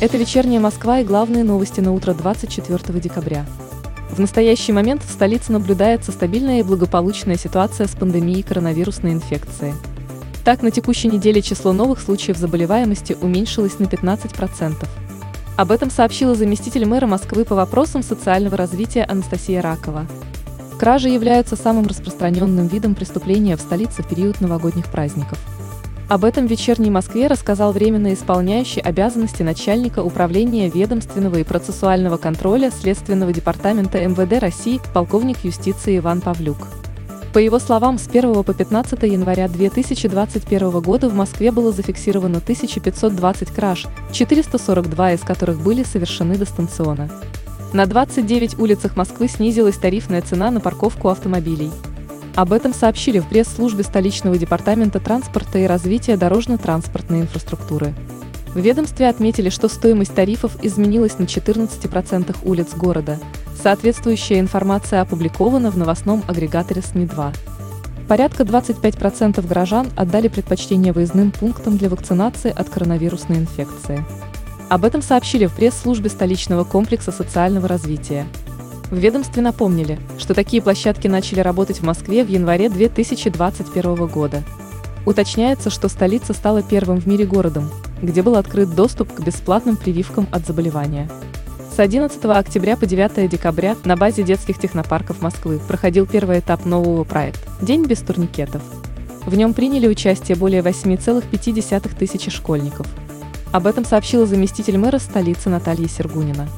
[0.00, 3.44] Это вечерняя Москва и главные новости на утро 24 декабря.
[4.08, 9.74] В настоящий момент в столице наблюдается стабильная и благополучная ситуация с пандемией коронавирусной инфекции.
[10.42, 14.88] Так, на текущей неделе число новых случаев заболеваемости уменьшилось на 15%.
[15.58, 20.06] Об этом сообщила заместитель мэра Москвы по вопросам социального развития Анастасия Ракова.
[20.78, 25.38] Кражи являются самым распространенным видом преступления в столице в период новогодних праздников.
[26.10, 32.72] Об этом в вечерней Москве рассказал временно исполняющий обязанности начальника управления ведомственного и процессуального контроля
[32.72, 36.66] Следственного департамента МВД России полковник юстиции Иван Павлюк.
[37.32, 43.50] По его словам, с 1 по 15 января 2021 года в Москве было зафиксировано 1520
[43.50, 47.08] краж, 442 из которых были совершены дистанционно.
[47.72, 51.70] На 29 улицах Москвы снизилась тарифная цена на парковку автомобилей.
[52.36, 57.94] Об этом сообщили в пресс-службе столичного департамента транспорта и развития дорожно-транспортной инфраструктуры.
[58.54, 63.18] В ведомстве отметили, что стоимость тарифов изменилась на 14% улиц города.
[63.62, 67.34] Соответствующая информация опубликована в новостном агрегаторе СМИ-2.
[68.08, 74.04] Порядка 25% горожан отдали предпочтение выездным пунктам для вакцинации от коронавирусной инфекции.
[74.68, 78.26] Об этом сообщили в пресс-службе столичного комплекса социального развития.
[78.90, 84.42] В ведомстве напомнили, что такие площадки начали работать в Москве в январе 2021 года.
[85.06, 87.70] Уточняется, что столица стала первым в мире городом,
[88.02, 91.08] где был открыт доступ к бесплатным прививкам от заболевания.
[91.74, 97.04] С 11 октября по 9 декабря на базе детских технопарков Москвы проходил первый этап нового
[97.04, 98.60] проекта «День без турникетов».
[99.24, 102.88] В нем приняли участие более 8,5 тысячи школьников.
[103.52, 106.48] Об этом сообщила заместитель мэра столицы Наталья Сергунина.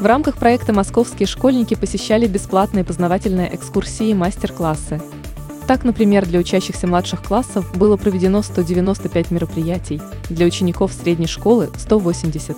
[0.00, 4.98] В рамках проекта московские школьники посещали бесплатные познавательные экскурсии и мастер-классы.
[5.66, 12.56] Так, например, для учащихся младших классов было проведено 195 мероприятий, для учеников средней школы– 180.